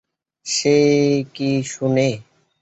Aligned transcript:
সে 0.45 0.77
কি 1.35 1.49
শোনে? 1.71 2.09